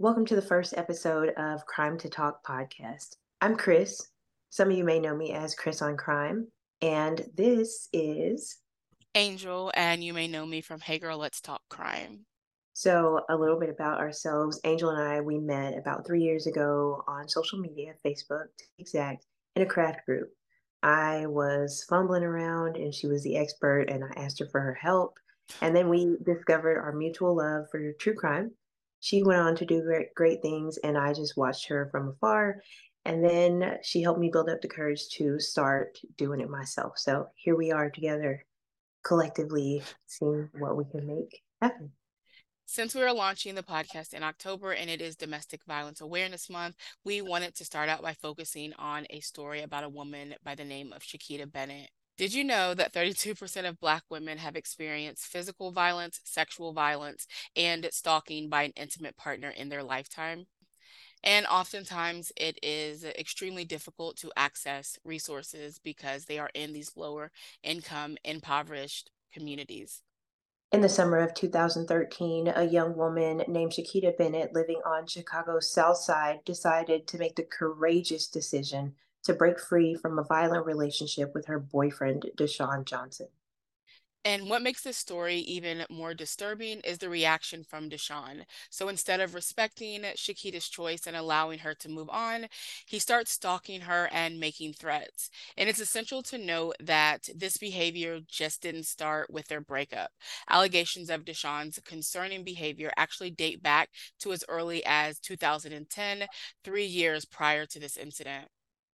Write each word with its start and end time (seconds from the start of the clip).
Welcome 0.00 0.26
to 0.26 0.36
the 0.36 0.42
first 0.42 0.74
episode 0.76 1.30
of 1.30 1.66
Crime 1.66 1.98
to 1.98 2.08
Talk 2.08 2.46
podcast. 2.46 3.16
I'm 3.40 3.56
Chris. 3.56 4.00
Some 4.48 4.70
of 4.70 4.76
you 4.76 4.84
may 4.84 5.00
know 5.00 5.16
me 5.16 5.32
as 5.32 5.56
Chris 5.56 5.82
on 5.82 5.96
Crime, 5.96 6.46
and 6.80 7.28
this 7.34 7.88
is 7.92 8.58
Angel, 9.16 9.72
and 9.74 10.04
you 10.04 10.14
may 10.14 10.28
know 10.28 10.46
me 10.46 10.60
from 10.60 10.78
Hey 10.78 11.00
Girl, 11.00 11.18
Let's 11.18 11.40
Talk 11.40 11.62
Crime. 11.68 12.20
So, 12.74 13.22
a 13.28 13.36
little 13.36 13.58
bit 13.58 13.70
about 13.70 13.98
ourselves. 13.98 14.60
Angel 14.62 14.90
and 14.90 15.02
I, 15.02 15.20
we 15.20 15.40
met 15.40 15.76
about 15.76 16.06
three 16.06 16.22
years 16.22 16.46
ago 16.46 17.02
on 17.08 17.28
social 17.28 17.58
media, 17.58 17.94
Facebook, 18.06 18.46
to 18.56 18.64
exact, 18.78 19.26
in 19.56 19.62
a 19.62 19.66
craft 19.66 20.06
group. 20.06 20.28
I 20.80 21.26
was 21.26 21.84
fumbling 21.88 22.22
around 22.22 22.76
and 22.76 22.94
she 22.94 23.08
was 23.08 23.24
the 23.24 23.36
expert, 23.36 23.90
and 23.90 24.04
I 24.04 24.22
asked 24.22 24.38
her 24.38 24.46
for 24.46 24.60
her 24.60 24.74
help. 24.74 25.18
And 25.60 25.74
then 25.74 25.88
we 25.88 26.18
discovered 26.24 26.78
our 26.78 26.92
mutual 26.92 27.34
love 27.34 27.64
for 27.72 27.92
true 27.94 28.14
crime 28.14 28.52
she 29.00 29.22
went 29.22 29.40
on 29.40 29.56
to 29.56 29.66
do 29.66 29.82
great, 29.82 30.14
great 30.14 30.42
things, 30.42 30.78
and 30.78 30.96
I 30.96 31.12
just 31.12 31.36
watched 31.36 31.68
her 31.68 31.88
from 31.90 32.08
afar. 32.08 32.62
And 33.04 33.24
then 33.24 33.78
she 33.82 34.02
helped 34.02 34.20
me 34.20 34.30
build 34.30 34.50
up 34.50 34.60
the 34.60 34.68
courage 34.68 35.08
to 35.16 35.38
start 35.38 35.98
doing 36.16 36.40
it 36.40 36.50
myself. 36.50 36.94
So 36.96 37.28
here 37.36 37.56
we 37.56 37.72
are 37.72 37.90
together, 37.90 38.44
collectively 39.04 39.82
seeing 40.06 40.50
what 40.58 40.76
we 40.76 40.84
can 40.90 41.06
make 41.06 41.42
happen. 41.62 41.92
Since 42.66 42.94
we 42.94 43.02
are 43.02 43.14
launching 43.14 43.54
the 43.54 43.62
podcast 43.62 44.12
in 44.12 44.22
October 44.22 44.72
and 44.72 44.90
it 44.90 45.00
is 45.00 45.16
Domestic 45.16 45.64
Violence 45.64 46.02
Awareness 46.02 46.50
Month, 46.50 46.76
we 47.02 47.22
wanted 47.22 47.54
to 47.54 47.64
start 47.64 47.88
out 47.88 48.02
by 48.02 48.12
focusing 48.12 48.74
on 48.74 49.06
a 49.08 49.20
story 49.20 49.62
about 49.62 49.84
a 49.84 49.88
woman 49.88 50.34
by 50.44 50.54
the 50.54 50.66
name 50.66 50.92
of 50.92 51.00
Shakita 51.00 51.50
Bennett. 51.50 51.88
Did 52.18 52.34
you 52.34 52.42
know 52.42 52.74
that 52.74 52.92
32% 52.92 53.68
of 53.68 53.78
Black 53.78 54.02
women 54.10 54.38
have 54.38 54.56
experienced 54.56 55.26
physical 55.26 55.70
violence, 55.70 56.20
sexual 56.24 56.72
violence, 56.72 57.28
and 57.54 57.88
stalking 57.92 58.48
by 58.48 58.64
an 58.64 58.72
intimate 58.74 59.16
partner 59.16 59.50
in 59.50 59.68
their 59.68 59.84
lifetime? 59.84 60.46
And 61.22 61.46
oftentimes 61.46 62.32
it 62.36 62.58
is 62.60 63.04
extremely 63.04 63.64
difficult 63.64 64.16
to 64.18 64.32
access 64.36 64.98
resources 65.04 65.78
because 65.78 66.24
they 66.24 66.40
are 66.40 66.50
in 66.54 66.72
these 66.72 66.96
lower 66.96 67.30
income, 67.62 68.16
impoverished 68.24 69.12
communities. 69.32 70.02
In 70.72 70.80
the 70.80 70.88
summer 70.88 71.18
of 71.18 71.34
2013, 71.34 72.52
a 72.54 72.64
young 72.64 72.96
woman 72.96 73.44
named 73.46 73.72
Shakita 73.72 74.18
Bennett 74.18 74.52
living 74.52 74.80
on 74.84 75.06
Chicago's 75.06 75.72
South 75.72 75.98
Side 75.98 76.40
decided 76.44 77.06
to 77.06 77.18
make 77.18 77.36
the 77.36 77.44
courageous 77.44 78.26
decision 78.26 78.94
to 79.24 79.34
break 79.34 79.58
free 79.60 79.94
from 79.94 80.18
a 80.18 80.24
violent 80.24 80.66
relationship 80.66 81.34
with 81.34 81.46
her 81.46 81.58
boyfriend, 81.58 82.26
Deshawn 82.36 82.84
Johnson. 82.84 83.28
And 84.24 84.50
what 84.50 84.62
makes 84.62 84.82
this 84.82 84.96
story 84.96 85.36
even 85.36 85.86
more 85.88 86.12
disturbing 86.12 86.80
is 86.80 86.98
the 86.98 87.08
reaction 87.08 87.62
from 87.64 87.88
Deshawn. 87.88 88.44
So 88.68 88.88
instead 88.88 89.20
of 89.20 89.32
respecting 89.32 90.02
Shakita's 90.02 90.68
choice 90.68 91.06
and 91.06 91.16
allowing 91.16 91.60
her 91.60 91.72
to 91.76 91.88
move 91.88 92.10
on, 92.10 92.48
he 92.84 92.98
starts 92.98 93.30
stalking 93.30 93.82
her 93.82 94.08
and 94.12 94.40
making 94.40 94.74
threats. 94.74 95.30
And 95.56 95.68
it's 95.68 95.80
essential 95.80 96.22
to 96.24 96.36
note 96.36 96.74
that 96.80 97.28
this 97.34 97.56
behavior 97.56 98.20
just 98.26 98.60
didn't 98.60 98.84
start 98.84 99.30
with 99.30 99.46
their 99.46 99.60
breakup. 99.62 100.10
Allegations 100.50 101.10
of 101.10 101.24
Deshawn's 101.24 101.78
concerning 101.84 102.44
behavior 102.44 102.90
actually 102.96 103.30
date 103.30 103.62
back 103.62 103.88
to 104.20 104.32
as 104.32 104.44
early 104.48 104.84
as 104.84 105.20
2010, 105.20 106.26
three 106.64 106.86
years 106.86 107.24
prior 107.24 107.64
to 107.66 107.78
this 107.78 107.96
incident. 107.96 108.48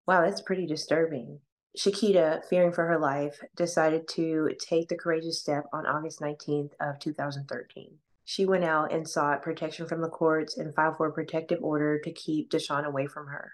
Wow, 0.07 0.21
that's 0.21 0.41
pretty 0.41 0.65
disturbing. 0.65 1.39
Shakita, 1.77 2.43
fearing 2.49 2.73
for 2.73 2.85
her 2.85 2.99
life, 2.99 3.41
decided 3.55 4.07
to 4.09 4.49
take 4.59 4.89
the 4.89 4.97
courageous 4.97 5.39
step 5.39 5.65
on 5.71 5.85
August 5.85 6.19
19th 6.19 6.71
of 6.81 6.99
2013. 6.99 7.97
She 8.25 8.45
went 8.45 8.63
out 8.63 8.91
and 8.91 9.07
sought 9.07 9.41
protection 9.41 9.87
from 9.87 10.01
the 10.01 10.09
courts 10.09 10.57
and 10.57 10.75
filed 10.75 10.97
for 10.97 11.07
a 11.07 11.13
protective 11.13 11.59
order 11.61 11.99
to 11.99 12.11
keep 12.11 12.49
Deshawn 12.51 12.85
away 12.85 13.07
from 13.07 13.27
her. 13.27 13.53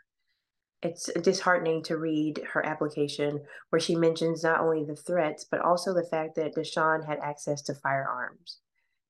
It's 0.82 1.12
disheartening 1.22 1.84
to 1.84 1.98
read 1.98 2.44
her 2.54 2.66
application 2.66 3.46
where 3.70 3.80
she 3.80 3.96
mentions 3.96 4.44
not 4.44 4.60
only 4.60 4.84
the 4.84 4.96
threats, 4.96 5.44
but 5.44 5.62
also 5.62 5.94
the 5.94 6.04
fact 6.04 6.36
that 6.36 6.56
Deshawn 6.56 7.06
had 7.06 7.20
access 7.20 7.62
to 7.64 7.74
firearms. 7.74 8.60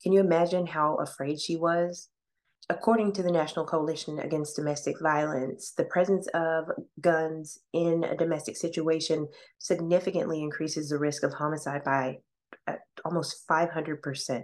Can 0.02 0.14
you 0.14 0.22
imagine 0.22 0.68
how 0.68 0.96
afraid 0.96 1.42
she 1.42 1.56
was? 1.56 2.10
According 2.70 3.14
to 3.14 3.24
the 3.24 3.32
National 3.32 3.66
Coalition 3.66 4.20
Against 4.20 4.58
Domestic 4.58 5.00
Violence, 5.00 5.72
the 5.72 5.86
presence 5.86 6.28
of 6.34 6.66
guns 7.00 7.60
in 7.72 8.04
a 8.04 8.18
domestic 8.18 8.58
situation 8.58 9.28
significantly 9.58 10.42
increases 10.42 10.90
the 10.90 11.00
risk 11.00 11.24
of 11.24 11.34
homicide 11.34 11.86
by 11.86 12.18
uh, 12.68 12.74
almost 13.06 13.48
500%. 13.48 14.44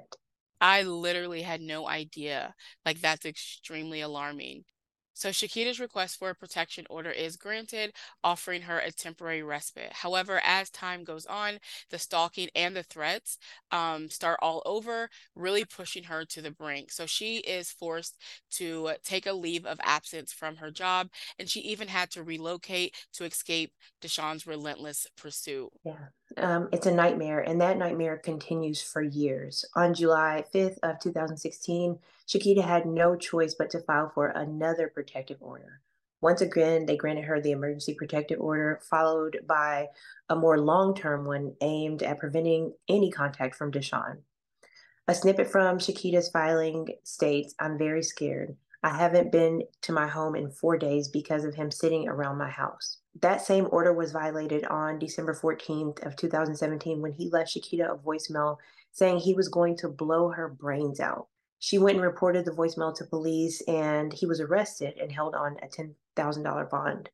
I 0.62 0.84
literally 0.84 1.42
had 1.42 1.60
no 1.60 1.86
idea. 1.86 2.54
Like, 2.86 3.02
that's 3.02 3.26
extremely 3.26 4.00
alarming. 4.00 4.64
So 5.14 5.30
Shakita's 5.30 5.80
request 5.80 6.18
for 6.18 6.30
a 6.30 6.36
protection 6.36 6.86
order 6.90 7.12
is 7.12 7.38
granted, 7.38 7.94
offering 8.24 8.64
her 8.64 8.80
a 8.80 8.92
temporary 8.92 9.44
respite. 9.44 9.94
However, 9.94 10.42
as 10.44 10.70
time 10.70 11.04
goes 11.04 11.26
on, 11.26 11.60
the 11.90 12.00
stalking 12.00 12.50
and 12.56 12.76
the 12.76 12.84
threats 12.84 13.38
um, 13.72 14.10
start 14.10 14.40
all 14.42 14.62
over, 14.66 15.10
really 15.36 15.66
pushing 15.66 16.04
her 16.04 16.26
to 16.26 16.42
the 16.42 16.52
brink. 16.52 16.92
So 16.92 17.06
she 17.06 17.38
is 17.38 17.72
forced 17.72 18.18
to 18.52 18.92
take 19.04 19.26
a 19.26 19.34
leave 19.34 19.66
of 19.66 19.80
absence 19.84 20.34
from 20.34 20.58
her 20.58 20.72
job, 20.72 21.10
and 21.40 21.50
she 21.50 21.60
even 21.62 21.88
had 21.88 22.10
to 22.12 22.24
relocate 22.24 22.96
to 23.14 23.26
escape 23.26 23.74
Deshawn's 24.02 24.48
relentless 24.48 25.08
pursuit. 25.16 25.70
Yeah, 25.84 26.08
um, 26.38 26.70
it's 26.72 26.86
a 26.86 26.92
nightmare, 26.92 27.40
and 27.40 27.62
that 27.62 27.78
nightmare 27.78 28.18
continues 28.18 28.82
for 28.82 29.02
years. 29.02 29.66
On 29.76 29.94
July 29.94 30.44
5th 30.54 30.78
of 30.84 31.00
2016, 31.00 32.00
Shakita 32.28 32.64
had 32.64 32.86
no 32.86 33.16
choice 33.16 33.54
but 33.54 33.70
to 33.72 33.80
file 33.80 34.12
for 34.14 34.28
another 34.28 34.88
protective 34.88 35.38
order. 35.42 35.82
Once 36.22 36.42
again, 36.42 36.86
they 36.86 36.96
granted 36.96 37.26
her 37.26 37.42
the 37.42 37.52
emergency 37.52 37.94
protective 37.94 38.40
order, 38.40 38.80
followed 38.90 39.40
by 39.46 39.88
a 40.30 40.36
more 40.36 40.58
long-term 40.58 41.26
one 41.26 41.54
aimed 41.62 42.02
at 42.02 42.20
preventing 42.20 42.74
any 42.88 43.12
contact 43.12 43.56
from 43.56 43.72
Deshawn. 43.72 44.20
A 45.08 45.14
snippet 45.14 45.52
from 45.52 45.80
Shakita's 45.80 46.30
filing 46.30 46.88
states, 47.04 47.54
I'm 47.60 47.78
very 47.78 48.02
scared. 48.02 48.56
I 48.82 48.98
haven't 48.98 49.32
been 49.32 49.64
to 49.82 49.92
my 49.92 50.08
home 50.08 50.36
in 50.36 50.50
four 50.50 50.78
days 50.78 51.10
because 51.10 51.44
of 51.44 51.56
him 51.56 51.72
sitting 51.72 52.08
around 52.08 52.38
my 52.38 52.50
house 52.50 53.00
that 53.22 53.42
same 53.42 53.68
order 53.72 53.94
was 53.94 54.12
violated 54.12 54.66
on 54.66 55.00
December 55.00 55.34
14th 55.34 56.06
of 56.06 56.16
2017 56.16 57.02
when 57.02 57.12
he 57.12 57.30
left 57.30 57.56
Shakita 57.56 57.94
a 57.94 57.98
voicemail 57.98 58.58
saying 58.92 59.20
he 59.20 59.34
was 59.34 59.50
going 59.50 59.78
to 59.78 59.88
blow 59.88 60.30
her 60.30 60.50
brains 60.50 61.00
out. 61.00 61.28
She 61.60 61.78
went 61.78 61.96
and 61.98 62.06
reported 62.06 62.44
the 62.44 62.52
voicemail 62.52 62.94
to 62.96 63.06
police 63.06 63.62
and 63.68 64.12
he 64.12 64.26
was 64.26 64.42
arrested 64.42 64.96
and 65.00 65.12
held 65.12 65.36
on 65.36 65.58
a 65.62 65.68
$10,000 65.68 66.70
bond. 66.70 67.10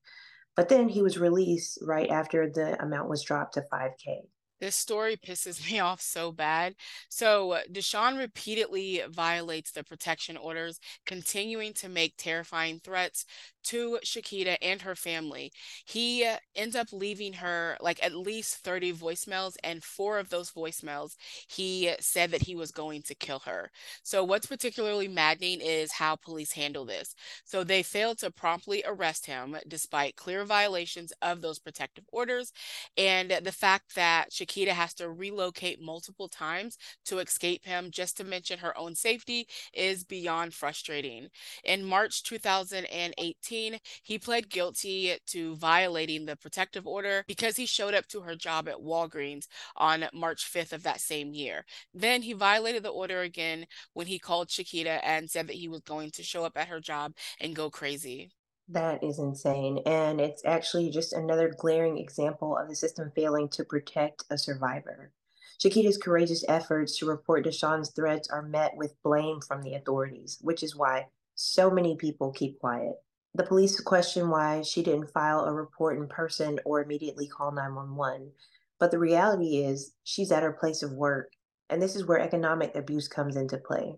But 0.56 0.70
then 0.70 0.90
he 0.90 1.02
was 1.02 1.18
released 1.18 1.80
right 1.82 2.10
after 2.10 2.50
the 2.50 2.82
amount 2.82 3.10
was 3.10 3.24
dropped 3.24 3.54
to 3.54 3.66
5K. 3.72 4.28
This 4.60 4.76
story 4.76 5.16
pisses 5.16 5.70
me 5.72 5.80
off 5.80 6.02
so 6.02 6.32
bad. 6.32 6.76
So, 7.10 7.52
uh, 7.54 7.62
Deshawn 7.72 8.18
repeatedly 8.18 9.02
violates 9.10 9.72
the 9.72 9.84
protection 9.84 10.38
orders, 10.38 10.80
continuing 11.06 11.74
to 11.76 11.90
make 11.90 12.16
terrifying 12.18 12.80
threats 12.84 13.26
to 13.66 14.00
Shakita 14.04 14.58
and 14.62 14.82
her 14.82 14.96
family. 14.96 15.52
He 15.86 16.26
uh, 16.26 16.38
ends 16.56 16.76
up 16.76 16.88
leaving 16.92 17.34
her 17.34 17.78
like 17.82 18.04
at 18.04 18.16
least 18.16 18.58
30 18.58 18.94
voicemails, 18.94 19.56
and 19.64 19.84
four 19.84 20.20
of 20.20 20.30
those 20.30 20.52
voicemails, 20.52 21.16
he 21.48 21.94
said 22.00 22.32
that 22.32 22.44
he 22.44 22.56
was 22.56 22.72
going 22.72 23.02
to 23.04 23.16
kill 23.16 23.40
her. 23.40 23.70
So, 24.04 24.24
what's 24.24 24.46
particularly 24.46 25.08
maddening 25.08 25.62
is 25.62 25.92
how 25.94 26.16
police 26.16 26.52
handle 26.54 26.86
this. 26.86 27.16
So, 27.46 27.64
they 27.64 27.84
failed 27.84 28.20
to 28.20 28.32
promptly 28.32 28.84
arrest 28.86 29.26
him 29.26 29.56
despite 29.68 30.16
clear 30.16 30.46
violations 30.46 31.14
of 31.22 31.42
those 31.42 31.60
protective 31.60 32.06
orders, 32.12 32.52
and 32.98 33.32
the 33.44 33.52
fact 33.52 33.96
that 33.96 34.32
Shakita 34.32 34.49
has 34.56 34.94
to 34.96 35.10
relocate 35.10 35.82
multiple 35.82 36.28
times 36.28 36.78
to 37.06 37.20
escape 37.20 37.66
him, 37.66 37.92
just 37.92 38.18
to 38.18 38.24
mention 38.24 38.60
her 38.60 38.78
own 38.78 38.96
safety, 38.96 39.48
is 39.74 40.04
beyond 40.04 40.54
frustrating. 40.54 41.28
In 41.64 41.86
March 41.86 42.24
2018, 42.24 43.80
he 44.04 44.20
pled 44.20 44.50
guilty 44.50 45.16
to 45.28 45.56
violating 45.56 46.26
the 46.26 46.36
protective 46.36 46.88
order 46.88 47.24
because 47.28 47.56
he 47.56 47.66
showed 47.66 47.94
up 47.94 48.08
to 48.08 48.22
her 48.22 48.36
job 48.36 48.68
at 48.68 48.78
Walgreens 48.82 49.48
on 49.76 50.06
March 50.14 50.52
5th 50.52 50.74
of 50.74 50.84
that 50.84 51.02
same 51.02 51.34
year. 51.34 51.66
Then 51.94 52.22
he 52.22 52.34
violated 52.34 52.84
the 52.84 52.90
order 52.90 53.22
again 53.22 53.66
when 53.94 54.08
he 54.08 54.20
called 54.20 54.50
Shakita 54.50 55.00
and 55.04 55.30
said 55.30 55.48
that 55.48 55.56
he 55.56 55.68
was 55.68 55.82
going 55.82 56.12
to 56.12 56.24
show 56.24 56.44
up 56.46 56.58
at 56.58 56.68
her 56.68 56.80
job 56.80 57.14
and 57.40 57.56
go 57.56 57.70
crazy. 57.70 58.32
That 58.72 59.04
is 59.04 59.18
insane. 59.18 59.80
And 59.88 60.22
it's 60.22 60.46
actually 60.46 60.92
just 60.92 61.12
another 61.12 61.54
glaring 61.58 61.98
example 61.98 62.56
of 62.56 62.70
the 62.70 62.76
system 62.76 63.12
failing 63.16 63.50
to 63.50 63.66
protect 63.66 64.26
a 64.30 64.38
survivor. 64.38 65.12
Shakita's 65.60 65.98
courageous 65.98 66.46
efforts 66.48 66.98
to 66.98 67.08
report 67.08 67.46
Deshawn's 67.46 67.90
threats 67.90 68.30
are 68.30 68.44
met 68.44 68.78
with 68.78 69.02
blame 69.04 69.42
from 69.42 69.64
the 69.64 69.74
authorities, 69.74 70.38
which 70.42 70.62
is 70.62 70.76
why 70.76 71.08
so 71.34 71.72
many 71.72 71.96
people 71.96 72.32
keep 72.32 72.60
quiet. 72.60 72.94
The 73.34 73.44
police 73.44 73.80
question 73.80 74.30
why 74.30 74.62
she 74.62 74.84
didn't 74.84 75.12
file 75.12 75.46
a 75.46 75.54
report 75.54 75.98
in 75.98 76.08
person 76.08 76.60
or 76.64 76.82
immediately 76.82 77.28
call 77.28 77.52
911. 77.52 78.32
But 78.80 78.92
the 78.92 79.00
reality 79.00 79.58
is, 79.58 79.94
she's 80.04 80.32
at 80.32 80.44
her 80.44 80.54
place 80.54 80.84
of 80.84 80.94
work, 80.94 81.32
and 81.70 81.82
this 81.82 81.96
is 81.96 82.06
where 82.06 82.20
economic 82.20 82.76
abuse 82.76 83.08
comes 83.08 83.36
into 83.36 83.58
play. 83.58 83.96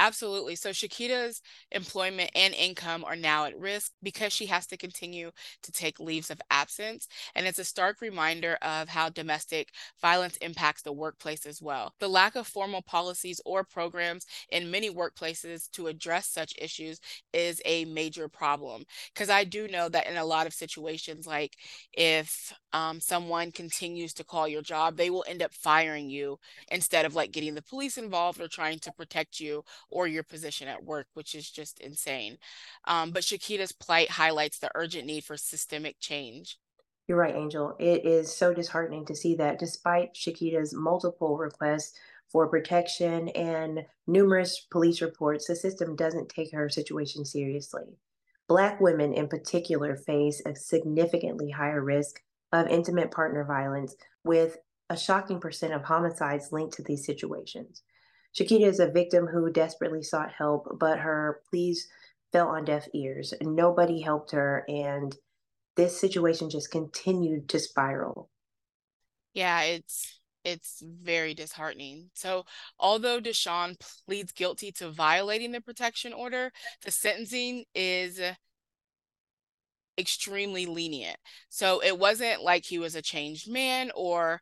Absolutely. 0.00 0.54
So 0.54 0.70
Shakita's 0.70 1.42
employment 1.72 2.30
and 2.36 2.54
income 2.54 3.04
are 3.04 3.16
now 3.16 3.46
at 3.46 3.58
risk 3.58 3.90
because 4.00 4.32
she 4.32 4.46
has 4.46 4.64
to 4.68 4.76
continue 4.76 5.32
to 5.64 5.72
take 5.72 5.98
leaves 5.98 6.30
of 6.30 6.40
absence. 6.52 7.08
And 7.34 7.48
it's 7.48 7.58
a 7.58 7.64
stark 7.64 8.00
reminder 8.00 8.56
of 8.62 8.88
how 8.88 9.08
domestic 9.08 9.70
violence 10.00 10.36
impacts 10.36 10.82
the 10.82 10.92
workplace 10.92 11.46
as 11.46 11.60
well. 11.60 11.94
The 11.98 12.06
lack 12.08 12.36
of 12.36 12.46
formal 12.46 12.80
policies 12.82 13.40
or 13.44 13.64
programs 13.64 14.24
in 14.50 14.70
many 14.70 14.88
workplaces 14.88 15.68
to 15.72 15.88
address 15.88 16.28
such 16.28 16.54
issues 16.58 17.00
is 17.32 17.60
a 17.64 17.84
major 17.86 18.28
problem. 18.28 18.84
Because 19.12 19.30
I 19.30 19.42
do 19.42 19.66
know 19.66 19.88
that 19.88 20.06
in 20.06 20.16
a 20.16 20.24
lot 20.24 20.46
of 20.46 20.54
situations, 20.54 21.26
like 21.26 21.56
if 21.92 22.52
um, 22.72 23.00
someone 23.00 23.50
continues 23.50 24.12
to 24.14 24.24
call 24.24 24.46
your 24.46 24.62
job, 24.62 24.96
they 24.96 25.10
will 25.10 25.24
end 25.28 25.42
up 25.42 25.54
firing 25.54 26.10
you 26.10 26.38
instead 26.70 27.04
of 27.04 27.14
like 27.14 27.32
getting 27.32 27.54
the 27.54 27.62
police 27.62 27.98
involved 27.98 28.40
or 28.40 28.48
trying 28.48 28.78
to 28.80 28.92
protect 28.92 29.40
you 29.40 29.64
or 29.90 30.06
your 30.06 30.22
position 30.22 30.68
at 30.68 30.84
work, 30.84 31.06
which 31.14 31.34
is 31.34 31.50
just 31.50 31.80
insane. 31.80 32.38
Um, 32.84 33.10
but 33.10 33.22
Shakita's 33.22 33.72
plight 33.72 34.10
highlights 34.10 34.58
the 34.58 34.70
urgent 34.74 35.06
need 35.06 35.24
for 35.24 35.36
systemic 35.36 35.98
change. 35.98 36.58
You're 37.06 37.18
right, 37.18 37.34
Angel. 37.34 37.74
It 37.78 38.04
is 38.04 38.34
so 38.34 38.52
disheartening 38.52 39.06
to 39.06 39.16
see 39.16 39.34
that 39.36 39.58
despite 39.58 40.14
Shakita's 40.14 40.74
multiple 40.74 41.38
requests 41.38 41.98
for 42.30 42.46
protection 42.48 43.30
and 43.30 43.86
numerous 44.06 44.60
police 44.70 45.00
reports, 45.00 45.46
the 45.46 45.56
system 45.56 45.96
doesn't 45.96 46.28
take 46.28 46.52
her 46.52 46.68
situation 46.68 47.24
seriously. 47.24 47.96
Black 48.46 48.78
women 48.80 49.14
in 49.14 49.28
particular 49.28 49.96
face 49.96 50.42
a 50.44 50.54
significantly 50.54 51.50
higher 51.50 51.82
risk 51.82 52.20
of 52.52 52.68
intimate 52.68 53.10
partner 53.10 53.44
violence, 53.44 53.94
with 54.24 54.58
a 54.90 54.96
shocking 54.96 55.40
percent 55.40 55.72
of 55.72 55.84
homicides 55.84 56.52
linked 56.52 56.74
to 56.76 56.82
these 56.82 57.04
situations. 57.04 57.82
Shakita 58.34 58.66
is 58.66 58.80
a 58.80 58.90
victim 58.90 59.26
who 59.26 59.50
desperately 59.50 60.02
sought 60.02 60.32
help, 60.32 60.76
but 60.78 60.98
her 60.98 61.40
pleas 61.50 61.88
fell 62.32 62.48
on 62.48 62.64
deaf 62.64 62.86
ears. 62.94 63.34
Nobody 63.40 64.00
helped 64.00 64.32
her, 64.32 64.64
and 64.68 65.16
this 65.76 65.98
situation 65.98 66.50
just 66.50 66.70
continued 66.70 67.48
to 67.50 67.58
spiral. 67.58 68.30
Yeah, 69.34 69.62
it's 69.62 70.20
it's 70.44 70.82
very 70.82 71.34
disheartening. 71.34 72.10
So, 72.14 72.44
although 72.78 73.20
Deshawn 73.20 73.76
pleads 74.06 74.32
guilty 74.32 74.72
to 74.72 74.90
violating 74.90 75.52
the 75.52 75.60
protection 75.60 76.12
order, 76.12 76.52
the 76.84 76.90
sentencing 76.90 77.64
is 77.74 78.20
extremely 79.98 80.66
lenient. 80.66 81.16
So, 81.48 81.82
it 81.82 81.98
wasn't 81.98 82.42
like 82.42 82.64
he 82.64 82.78
was 82.78 82.94
a 82.94 83.02
changed 83.02 83.50
man 83.50 83.90
or 83.94 84.40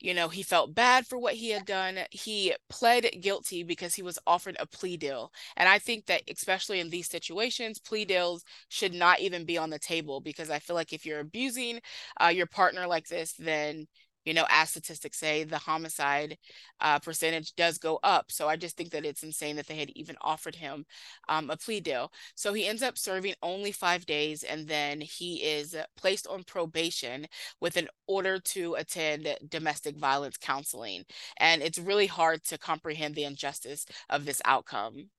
you 0.00 0.12
know, 0.12 0.28
he 0.28 0.42
felt 0.42 0.74
bad 0.74 1.06
for 1.06 1.16
what 1.18 1.34
he 1.34 1.50
had 1.50 1.64
done. 1.64 1.98
He 2.10 2.54
pled 2.68 3.06
guilty 3.20 3.62
because 3.62 3.94
he 3.94 4.02
was 4.02 4.18
offered 4.26 4.56
a 4.60 4.66
plea 4.66 4.96
deal. 4.98 5.32
And 5.56 5.68
I 5.68 5.78
think 5.78 6.06
that, 6.06 6.22
especially 6.30 6.80
in 6.80 6.90
these 6.90 7.08
situations, 7.08 7.78
plea 7.78 8.04
deals 8.04 8.44
should 8.68 8.92
not 8.92 9.20
even 9.20 9.46
be 9.46 9.56
on 9.56 9.70
the 9.70 9.78
table 9.78 10.20
because 10.20 10.50
I 10.50 10.58
feel 10.58 10.76
like 10.76 10.92
if 10.92 11.06
you're 11.06 11.20
abusing 11.20 11.80
uh, 12.22 12.26
your 12.28 12.46
partner 12.46 12.86
like 12.86 13.08
this, 13.08 13.32
then 13.38 13.86
you 14.24 14.34
know, 14.34 14.46
as 14.48 14.70
statistics 14.70 15.18
say, 15.18 15.44
the 15.44 15.58
homicide 15.58 16.38
uh, 16.80 16.98
percentage 16.98 17.54
does 17.54 17.78
go 17.78 17.98
up. 18.02 18.30
So 18.30 18.48
I 18.48 18.56
just 18.56 18.76
think 18.76 18.90
that 18.90 19.04
it's 19.04 19.22
insane 19.22 19.56
that 19.56 19.66
they 19.66 19.76
had 19.76 19.90
even 19.90 20.16
offered 20.20 20.54
him 20.54 20.84
um, 21.28 21.50
a 21.50 21.56
plea 21.56 21.80
deal. 21.80 22.10
So 22.34 22.52
he 22.52 22.66
ends 22.66 22.82
up 22.82 22.98
serving 22.98 23.34
only 23.42 23.72
five 23.72 24.06
days 24.06 24.42
and 24.42 24.66
then 24.66 25.00
he 25.00 25.36
is 25.36 25.76
placed 25.96 26.26
on 26.26 26.44
probation 26.44 27.26
with 27.60 27.76
an 27.76 27.88
order 28.06 28.38
to 28.38 28.74
attend 28.74 29.28
domestic 29.48 29.96
violence 29.96 30.36
counseling. 30.36 31.04
And 31.38 31.62
it's 31.62 31.78
really 31.78 32.06
hard 32.06 32.44
to 32.44 32.58
comprehend 32.58 33.14
the 33.14 33.24
injustice 33.24 33.86
of 34.08 34.24
this 34.24 34.40
outcome. 34.44 35.10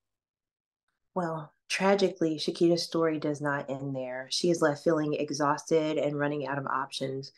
Well, 1.13 1.53
tragically, 1.69 2.35
Shakita's 2.35 2.83
story 2.83 3.19
does 3.19 3.39
not 3.39 3.69
end 3.69 3.95
there. 3.95 4.27
She 4.29 4.49
is 4.49 4.61
left 4.61 4.83
feeling 4.83 5.13
exhausted 5.13 5.97
and 5.97 6.19
running 6.19 6.45
out 6.45 6.57
of 6.57 6.67
options. 6.67 7.31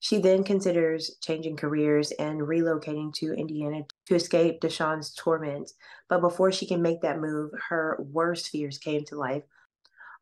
She 0.00 0.18
then 0.18 0.44
considers 0.44 1.16
changing 1.20 1.56
careers 1.56 2.12
and 2.12 2.40
relocating 2.40 3.12
to 3.14 3.32
Indiana 3.32 3.82
to 4.06 4.14
escape 4.14 4.60
Deshawn's 4.60 5.12
torment. 5.14 5.72
But 6.08 6.20
before 6.20 6.52
she 6.52 6.66
can 6.66 6.82
make 6.82 7.00
that 7.02 7.18
move, 7.18 7.50
her 7.68 7.98
worst 7.98 8.48
fears 8.48 8.78
came 8.78 9.04
to 9.06 9.16
life. 9.16 9.42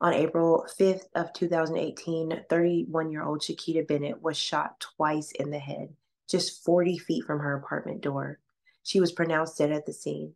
On 0.01 0.13
April 0.13 0.67
5th 0.79 1.07
of 1.15 1.33
2018, 1.35 2.45
31-year-old 2.51 3.41
Shakita 3.41 3.87
Bennett 3.87 4.23
was 4.23 4.37
shot 4.37 4.81
twice 4.81 5.33
in 5.33 5.51
the 5.51 5.59
head, 5.59 5.95
just 6.29 6.65
40 6.65 6.99
feet 6.99 7.25
from 7.25 7.41
her 7.41 7.55
apartment 7.55 8.01
door. 8.01 8.39
She 8.83 9.01
was 9.01 9.13
pronounced 9.13 9.59
dead 9.59 9.73
at 9.73 9.85
the 9.85 9.93
scene. 9.93 10.35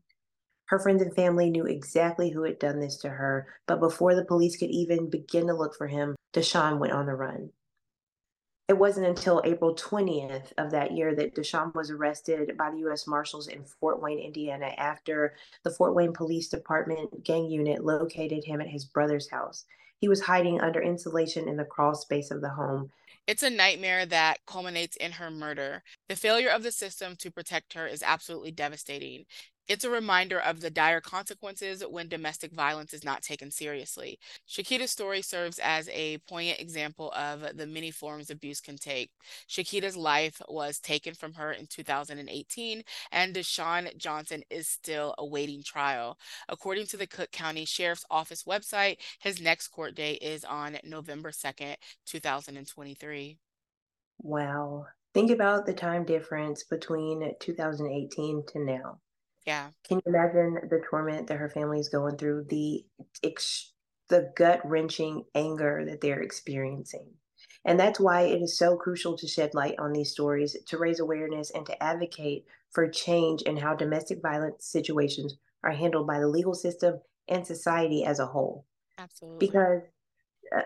Her 0.66 0.78
friends 0.78 1.02
and 1.02 1.14
family 1.14 1.50
knew 1.50 1.64
exactly 1.64 2.30
who 2.30 2.42
had 2.42 2.58
done 2.58 2.80
this 2.80 2.96
to 2.98 3.08
her, 3.08 3.48
but 3.66 3.80
before 3.80 4.14
the 4.14 4.24
police 4.24 4.56
could 4.56 4.70
even 4.70 5.10
begin 5.10 5.46
to 5.46 5.54
look 5.54 5.74
for 5.76 5.86
him, 5.86 6.14
Deshawn 6.32 6.78
went 6.78 6.92
on 6.92 7.06
the 7.06 7.14
run 7.14 7.50
it 8.70 8.78
wasn't 8.78 9.04
until 9.04 9.42
April 9.44 9.74
20th 9.74 10.52
of 10.56 10.70
that 10.70 10.92
year 10.92 11.12
that 11.12 11.34
Deshawn 11.34 11.74
was 11.74 11.90
arrested 11.90 12.56
by 12.56 12.70
the 12.70 12.78
U.S. 12.78 13.04
Marshals 13.04 13.48
in 13.48 13.64
Fort 13.64 14.00
Wayne, 14.00 14.20
Indiana, 14.20 14.72
after 14.78 15.34
the 15.64 15.72
Fort 15.72 15.92
Wayne 15.92 16.12
Police 16.12 16.46
Department 16.46 17.24
gang 17.24 17.50
unit 17.50 17.84
located 17.84 18.44
him 18.44 18.60
at 18.60 18.68
his 18.68 18.84
brother's 18.84 19.28
house. 19.28 19.64
He 19.98 20.06
was 20.06 20.20
hiding 20.20 20.60
under 20.60 20.80
insulation 20.80 21.48
in 21.48 21.56
the 21.56 21.64
crawl 21.64 21.96
space 21.96 22.30
of 22.30 22.42
the 22.42 22.50
home. 22.50 22.92
It's 23.26 23.42
a 23.42 23.50
nightmare 23.50 24.06
that 24.06 24.46
culminates 24.46 24.94
in 24.94 25.10
her 25.12 25.32
murder. 25.32 25.82
The 26.08 26.14
failure 26.14 26.50
of 26.50 26.62
the 26.62 26.70
system 26.70 27.16
to 27.16 27.30
protect 27.32 27.72
her 27.72 27.88
is 27.88 28.04
absolutely 28.04 28.52
devastating. 28.52 29.24
It's 29.70 29.84
a 29.84 29.90
reminder 29.90 30.40
of 30.40 30.60
the 30.60 30.68
dire 30.68 31.00
consequences 31.00 31.84
when 31.88 32.08
domestic 32.08 32.50
violence 32.50 32.92
is 32.92 33.04
not 33.04 33.22
taken 33.22 33.52
seriously. 33.52 34.18
Shakita's 34.48 34.90
story 34.90 35.22
serves 35.22 35.60
as 35.60 35.88
a 35.90 36.18
poignant 36.28 36.58
example 36.58 37.12
of 37.12 37.56
the 37.56 37.68
many 37.68 37.92
forms 37.92 38.30
abuse 38.30 38.60
can 38.60 38.76
take. 38.76 39.12
Shakita's 39.48 39.96
life 39.96 40.42
was 40.48 40.80
taken 40.80 41.14
from 41.14 41.34
her 41.34 41.52
in 41.52 41.68
2018, 41.68 42.82
and 43.12 43.32
Deshawn 43.32 43.96
Johnson 43.96 44.42
is 44.50 44.66
still 44.66 45.14
awaiting 45.18 45.62
trial. 45.62 46.18
According 46.48 46.86
to 46.88 46.96
the 46.96 47.06
Cook 47.06 47.30
County 47.30 47.64
Sheriff's 47.64 48.04
Office 48.10 48.42
website, 48.42 48.96
his 49.20 49.40
next 49.40 49.68
court 49.68 49.94
date 49.94 50.20
is 50.20 50.44
on 50.44 50.78
November 50.82 51.30
2nd, 51.30 51.76
2023. 52.06 53.38
Wow. 54.18 54.86
Think 55.14 55.30
about 55.30 55.64
the 55.64 55.74
time 55.74 56.04
difference 56.04 56.64
between 56.64 57.34
2018 57.38 58.46
to 58.48 58.58
now. 58.58 58.98
Yeah. 59.46 59.70
Can 59.84 59.98
you 59.98 60.12
imagine 60.12 60.68
the 60.68 60.82
torment 60.88 61.26
that 61.28 61.38
her 61.38 61.48
family 61.48 61.80
is 61.80 61.88
going 61.88 62.16
through, 62.16 62.44
the 62.44 62.84
ex- 63.22 63.72
the 64.08 64.32
gut 64.36 64.60
wrenching 64.64 65.24
anger 65.34 65.84
that 65.86 66.00
they're 66.00 66.22
experiencing? 66.22 67.06
And 67.64 67.78
that's 67.78 68.00
why 68.00 68.22
it 68.22 68.42
is 68.42 68.56
so 68.56 68.76
crucial 68.76 69.16
to 69.18 69.26
shed 69.26 69.54
light 69.54 69.78
on 69.78 69.92
these 69.92 70.12
stories, 70.12 70.56
to 70.66 70.78
raise 70.78 71.00
awareness, 71.00 71.50
and 71.50 71.66
to 71.66 71.82
advocate 71.82 72.46
for 72.70 72.88
change 72.88 73.42
in 73.42 73.56
how 73.56 73.74
domestic 73.74 74.22
violence 74.22 74.66
situations 74.66 75.36
are 75.62 75.72
handled 75.72 76.06
by 76.06 76.20
the 76.20 76.28
legal 76.28 76.54
system 76.54 77.00
and 77.28 77.46
society 77.46 78.04
as 78.04 78.18
a 78.18 78.26
whole. 78.26 78.66
Absolutely. 78.98 79.46
Because 79.46 79.82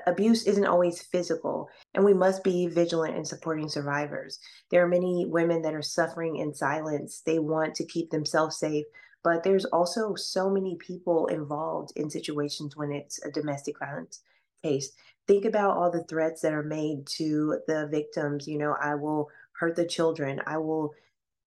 abuse 0.07 0.47
isn't 0.47 0.67
always 0.67 1.03
physical, 1.03 1.69
and 1.95 2.05
we 2.05 2.14
must 2.14 2.45
be 2.45 2.67
vigilant 2.67 3.17
in 3.17 3.25
supporting 3.25 3.69
survivors. 3.69 4.38
There 4.71 4.85
are 4.85 4.88
many 4.88 5.26
women 5.26 5.62
that 5.62 5.75
are 5.75 5.83
suffering 5.83 6.37
in 6.37 6.55
silence. 6.55 7.23
They 7.25 7.38
want 7.38 7.75
to 7.76 7.85
keep 7.85 8.11
themselves 8.11 8.59
safe, 8.59 8.87
but 9.23 9.43
there's 9.43 9.64
also 9.67 10.14
so 10.14 10.50
many 10.50 10.76
people 10.76 11.26
involved 11.26 11.93
in 11.97 12.11
situations 12.11 12.76
when 12.76 12.93
it's 12.93 13.25
a 13.25 13.31
domestic 13.31 13.79
violence 13.79 14.21
case. 14.62 14.93
Think 15.26 15.45
about 15.45 15.76
all 15.76 15.91
the 15.91 16.05
threats 16.05 16.43
that 16.43 16.53
are 16.53 16.62
made 16.62 17.07
to 17.19 17.59
the 17.67 17.88
victims. 17.91 18.47
You 18.47 18.59
know, 18.59 18.76
I 18.81 18.95
will 18.95 19.29
hurt 19.53 19.76
the 19.76 19.87
children, 19.87 20.41
I 20.47 20.59
will 20.59 20.93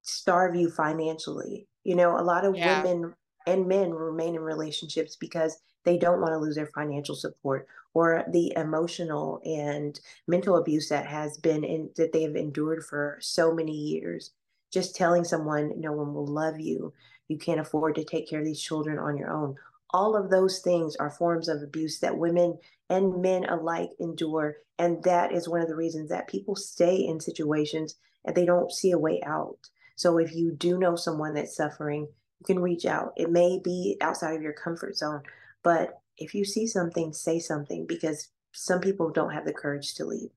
starve 0.01 0.56
you 0.56 0.70
financially. 0.70 1.67
You 1.84 1.96
know, 1.96 2.20
a 2.20 2.24
lot 2.24 2.46
of 2.46 2.56
yeah. 2.56 2.82
women 2.82 3.13
and 3.46 3.67
men 3.67 3.91
remain 3.91 4.36
in 4.36 4.41
relationships 4.41 5.15
because 5.15 5.58
they 5.88 5.98
don't 5.98 6.20
want 6.20 6.34
to 6.34 6.38
lose 6.38 6.56
their 6.56 6.67
financial 6.67 7.15
support 7.15 7.65
or 7.94 8.25
the 8.34 8.51
emotional 8.58 9.41
and 9.46 10.01
mental 10.27 10.58
abuse 10.58 10.89
that 10.89 11.06
has 11.06 11.38
been 11.38 11.63
in 11.63 11.89
that 11.96 12.12
they 12.12 12.24
have 12.24 12.36
endured 12.36 12.84
for 12.84 13.17
so 13.22 13.53
many 13.53 13.72
years. 13.72 14.32
Just 14.70 14.98
telling 14.98 15.24
someone 15.24 15.72
no 15.79 15.94
one 15.94 16.13
will 16.13 16.27
love 16.27 16.60
you. 16.60 16.91
You 17.29 17.38
can't 17.38 17.62
afford 17.62 17.96
to 17.96 18.03
take 18.03 18.29
care 18.29 18.39
of 18.39 18.46
these 18.46 18.62
children 18.62 19.00
on 19.00 19.17
your 19.17 19.32
own. 19.32 19.56
All 19.91 20.17
of 20.17 20.29
those 20.29 20.60
things 20.60 20.98
are 20.98 21.10
forms 21.10 21.48
of 21.48 21.62
abuse 21.62 22.00
that 22.00 22.17
women 22.17 22.60
and 22.89 23.22
men 23.22 23.46
alike 23.46 23.91
endure 23.98 24.58
and 24.77 25.01
that 25.03 25.32
is 25.32 25.48
one 25.48 25.62
of 25.62 25.70
the 25.70 25.75
reasons 25.75 26.10
that 26.10 26.27
people 26.27 26.58
stay 26.58 26.98
in 26.98 27.22
situations 27.22 27.96
and 28.25 28.36
they 28.36 28.46
don't 28.46 28.74
see 28.74 28.91
a 28.91 29.00
way 29.00 29.22
out. 29.25 29.70
So 29.96 30.17
if 30.17 30.36
you 30.36 30.51
do 30.51 30.77
know 30.77 30.98
someone 30.98 31.34
that's 31.34 31.56
suffering 31.56 32.10
you 32.39 32.46
can 32.46 32.62
reach 32.62 32.86
out. 32.86 33.13
It 33.17 33.32
may 33.32 33.60
be 33.63 33.98
outside 34.01 34.36
of 34.36 34.41
your 34.41 34.53
comfort 34.53 34.96
zone 34.96 35.24
but 35.64 36.00
if 36.18 36.34
you 36.34 36.46
see 36.46 36.68
something, 36.68 37.14
say 37.14 37.40
something 37.40 37.86
because 37.88 38.30
some 38.54 38.80
people 38.82 39.12
don't 39.12 39.34
have 39.34 39.46
the 39.46 39.54
courage 39.54 39.94
to 39.96 40.06
leave. 40.06 40.30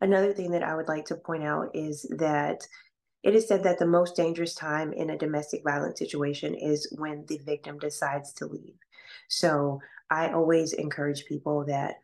Another 0.00 0.32
thing 0.32 0.50
that 0.52 0.62
I 0.62 0.74
would 0.74 0.88
like 0.88 1.04
to 1.06 1.16
point 1.16 1.44
out 1.44 1.70
is 1.74 2.06
that 2.18 2.66
It 3.22 3.34
is 3.34 3.48
said 3.48 3.64
that 3.64 3.78
the 3.78 3.86
most 3.86 4.14
dangerous 4.14 4.54
time 4.54 4.92
in 4.92 5.10
a 5.10 5.18
domestic 5.18 5.64
violence 5.64 5.98
situation 5.98 6.54
is 6.54 6.88
when 6.96 7.24
the 7.26 7.38
victim 7.38 7.78
decides 7.78 8.32
to 8.34 8.46
leave. 8.46 8.76
So 9.28 9.80
I 10.10 10.30
always 10.30 10.72
encourage 10.74 11.24
people 11.26 11.64
that 11.66 11.96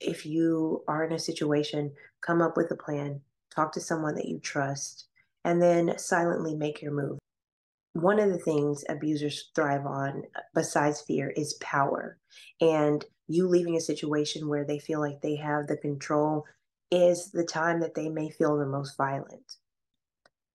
if 0.00 0.26
you 0.26 0.84
are 0.86 1.04
in 1.04 1.12
a 1.12 1.18
situation, 1.18 1.92
come 2.20 2.42
up 2.42 2.56
with 2.56 2.70
a 2.70 2.76
plan, 2.76 3.22
talk 3.54 3.72
to 3.72 3.80
someone 3.80 4.16
that 4.16 4.28
you 4.28 4.38
trust, 4.38 5.06
and 5.44 5.62
then 5.62 5.96
silently 5.98 6.54
make 6.54 6.82
your 6.82 6.92
move. 6.92 7.18
One 7.94 8.18
of 8.18 8.30
the 8.30 8.38
things 8.38 8.84
abusers 8.88 9.50
thrive 9.54 9.86
on, 9.86 10.24
uh, 10.34 10.40
besides 10.52 11.00
fear, 11.00 11.30
is 11.30 11.54
power. 11.60 12.18
And 12.60 13.04
you 13.28 13.46
leaving 13.46 13.76
a 13.76 13.80
situation 13.80 14.48
where 14.48 14.64
they 14.64 14.80
feel 14.80 15.00
like 15.00 15.20
they 15.20 15.36
have 15.36 15.68
the 15.68 15.76
control 15.76 16.44
is 16.90 17.30
the 17.30 17.44
time 17.44 17.80
that 17.80 17.94
they 17.94 18.08
may 18.08 18.30
feel 18.30 18.58
the 18.58 18.66
most 18.66 18.96
violent. 18.96 19.58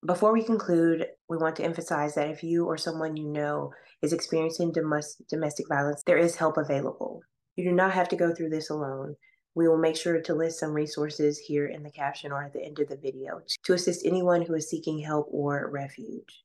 Before 0.05 0.33
we 0.33 0.43
conclude, 0.43 1.07
we 1.29 1.37
want 1.37 1.55
to 1.57 1.63
emphasize 1.63 2.15
that 2.15 2.29
if 2.29 2.43
you 2.43 2.65
or 2.65 2.77
someone 2.77 3.15
you 3.15 3.27
know 3.27 3.71
is 4.01 4.11
experiencing 4.11 4.73
domestic 4.73 5.67
violence, 5.69 6.03
there 6.05 6.17
is 6.17 6.35
help 6.35 6.57
available. 6.57 7.21
You 7.55 7.63
do 7.63 7.71
not 7.71 7.91
have 7.91 8.09
to 8.09 8.17
go 8.17 8.33
through 8.33 8.49
this 8.49 8.69
alone. 8.69 9.15
We 9.55 9.69
will 9.69 9.77
make 9.77 9.95
sure 9.95 10.21
to 10.21 10.33
list 10.33 10.59
some 10.59 10.71
resources 10.71 11.39
here 11.39 11.67
in 11.67 11.83
the 11.83 11.91
caption 11.91 12.33
or 12.33 12.43
at 12.43 12.51
the 12.51 12.63
end 12.63 12.79
of 12.79 12.89
the 12.89 12.97
video 12.97 13.41
to 13.63 13.73
assist 13.73 14.05
anyone 14.05 14.41
who 14.41 14.55
is 14.55 14.69
seeking 14.69 14.99
help 14.99 15.27
or 15.31 15.69
refuge. 15.71 16.43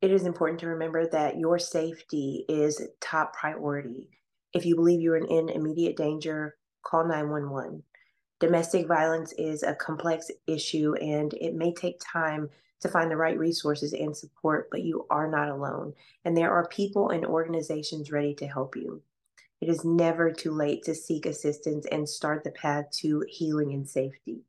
It 0.00 0.12
is 0.12 0.24
important 0.24 0.60
to 0.60 0.68
remember 0.68 1.08
that 1.08 1.38
your 1.38 1.58
safety 1.58 2.44
is 2.48 2.80
top 3.00 3.34
priority. 3.34 4.08
If 4.52 4.64
you 4.64 4.76
believe 4.76 5.00
you're 5.00 5.16
in 5.16 5.48
immediate 5.48 5.96
danger, 5.96 6.56
call 6.82 7.04
911. 7.08 7.82
Domestic 8.38 8.86
violence 8.86 9.32
is 9.32 9.64
a 9.64 9.74
complex 9.74 10.30
issue 10.46 10.94
and 11.00 11.34
it 11.34 11.54
may 11.54 11.74
take 11.74 12.00
time 12.00 12.48
to 12.80 12.88
find 12.88 13.10
the 13.10 13.16
right 13.16 13.36
resources 13.36 13.92
and 13.92 14.16
support, 14.16 14.68
but 14.70 14.82
you 14.82 15.04
are 15.10 15.28
not 15.28 15.48
alone. 15.48 15.92
And 16.24 16.36
there 16.36 16.52
are 16.52 16.68
people 16.68 17.10
and 17.10 17.26
organizations 17.26 18.12
ready 18.12 18.34
to 18.34 18.46
help 18.46 18.76
you. 18.76 19.02
It 19.60 19.68
is 19.68 19.84
never 19.84 20.30
too 20.30 20.52
late 20.52 20.84
to 20.84 20.94
seek 20.94 21.26
assistance 21.26 21.86
and 21.90 22.08
start 22.08 22.44
the 22.44 22.52
path 22.52 22.86
to 23.00 23.24
healing 23.28 23.72
and 23.72 23.88
safety. 23.88 24.44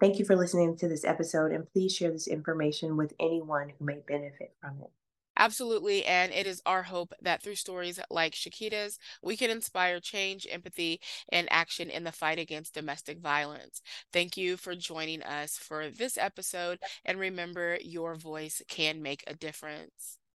Thank 0.00 0.18
you 0.18 0.24
for 0.24 0.36
listening 0.36 0.76
to 0.76 0.88
this 0.88 1.04
episode, 1.04 1.52
and 1.52 1.70
please 1.72 1.94
share 1.94 2.10
this 2.10 2.26
information 2.28 2.96
with 2.96 3.14
anyone 3.18 3.70
who 3.70 3.84
may 3.84 3.98
benefit 4.06 4.54
from 4.60 4.80
it. 4.82 4.90
Absolutely. 5.36 6.04
And 6.04 6.32
it 6.32 6.46
is 6.46 6.60
our 6.66 6.82
hope 6.82 7.12
that 7.22 7.42
through 7.42 7.54
stories 7.54 8.00
like 8.10 8.34
Shakita's, 8.34 8.98
we 9.22 9.36
can 9.36 9.50
inspire 9.50 10.00
change, 10.00 10.46
empathy, 10.50 11.00
and 11.30 11.46
action 11.50 11.90
in 11.90 12.04
the 12.04 12.12
fight 12.12 12.38
against 12.38 12.74
domestic 12.74 13.20
violence. 13.20 13.80
Thank 14.12 14.36
you 14.36 14.56
for 14.56 14.74
joining 14.74 15.22
us 15.22 15.56
for 15.56 15.90
this 15.90 16.18
episode. 16.18 16.80
And 17.04 17.18
remember, 17.18 17.78
your 17.82 18.16
voice 18.16 18.62
can 18.68 19.00
make 19.02 19.24
a 19.26 19.34
difference. 19.34 20.18